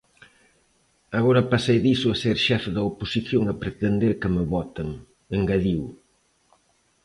[1.17, 4.89] "Agora pasei diso a ser xefe da oposición e pretender que me voten",
[5.37, 5.81] engadiu.